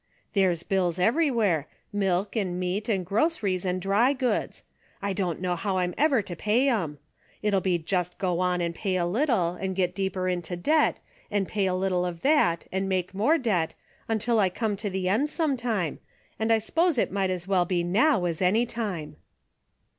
[0.33, 4.63] There's bills everywhere, milk and meat and groceries and dry goods.
[4.99, 6.97] I don't know how I'm ever to pay 'em.
[7.43, 10.97] It'll be just go on and pay a little, and get deeper into debt,
[11.29, 13.75] and pay a little of that and make more debt,
[14.17, 15.99] till I come to the end some time,
[16.39, 19.17] and I s'pose it might as well be now as any time."